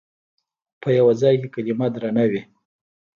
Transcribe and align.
په 0.81 0.89
یوه 0.97 1.13
ځای 1.21 1.35
کې 1.41 1.47
کلمه 1.55 1.87
درنه 1.93 2.25
وي. 2.31 2.41